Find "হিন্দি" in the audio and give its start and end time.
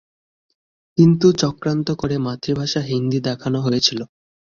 2.81-3.19